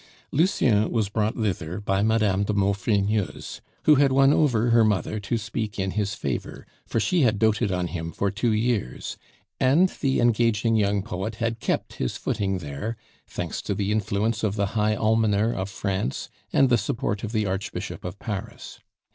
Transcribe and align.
Lucien 0.31 0.89
was 0.91 1.09
brought 1.09 1.35
thither 1.35 1.79
by 1.79 2.01
Madame 2.01 2.43
de 2.43 2.53
Maufrigneuse, 2.53 3.61
who 3.83 3.93
had 4.01 4.11
won 4.11 4.33
over 4.33 4.71
her 4.71 4.83
mother 4.83 5.19
to 5.19 5.37
speak 5.37 5.77
in 5.77 5.91
his 5.91 6.15
favor, 6.15 6.65
for 6.87 6.99
she 6.99 7.21
had 7.21 7.37
doted 7.37 7.71
on 7.71 7.85
him 7.85 8.11
for 8.11 8.31
two 8.31 8.51
years; 8.51 9.15
and 9.59 9.89
the 10.01 10.19
engaging 10.19 10.75
young 10.75 11.03
poet 11.03 11.35
had 11.35 11.59
kept 11.59 11.97
his 11.97 12.17
footing 12.17 12.57
there, 12.57 12.97
thanks 13.27 13.61
to 13.61 13.75
the 13.75 13.91
influence 13.91 14.43
of 14.43 14.55
the 14.55 14.65
high 14.73 14.95
Almoner 14.95 15.53
of 15.53 15.69
France, 15.69 16.29
and 16.51 16.69
the 16.69 16.79
support 16.79 17.23
of 17.23 17.31
the 17.31 17.45
Archbishop 17.45 18.03
of 18.03 18.17
Paris. 18.17 18.79